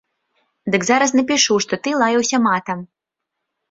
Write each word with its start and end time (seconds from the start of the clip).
Дык 0.77 0.81
зараз 0.89 1.15
напішу, 1.19 1.59
што 1.69 1.73
ты 1.85 1.97
лаяўся 2.01 2.37
матам. 2.51 2.79